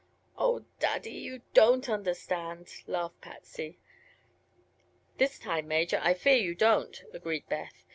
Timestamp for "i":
6.01-6.15